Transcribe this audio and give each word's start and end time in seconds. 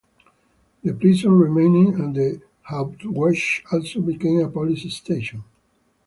The 0.83 0.95
prison 0.95 1.33
remained 1.33 1.93
and 1.99 2.15
the 2.15 2.41
Hauptwache 2.71 3.61
also 3.71 4.01
became 4.01 4.39
a 4.39 4.49
police 4.49 4.91
station. 4.95 5.43